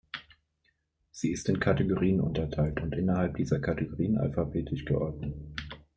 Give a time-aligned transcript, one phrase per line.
[1.11, 5.35] Sie ist in Kategorien unterteilt und innerhalb dieser Kategorien alphabetisch geordnet.